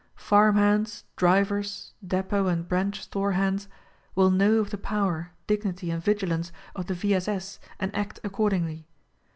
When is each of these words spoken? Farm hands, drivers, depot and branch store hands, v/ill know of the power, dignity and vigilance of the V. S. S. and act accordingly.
Farm 0.15 0.55
hands, 0.55 1.03
drivers, 1.15 1.93
depot 2.03 2.47
and 2.47 2.67
branch 2.67 3.03
store 3.03 3.33
hands, 3.33 3.65
v/ill 4.15 4.31
know 4.31 4.55
of 4.55 4.71
the 4.71 4.77
power, 4.79 5.29
dignity 5.45 5.91
and 5.91 6.03
vigilance 6.03 6.51
of 6.75 6.87
the 6.87 6.95
V. 6.95 7.13
S. 7.13 7.27
S. 7.27 7.59
and 7.79 7.95
act 7.95 8.19
accordingly. 8.23 8.87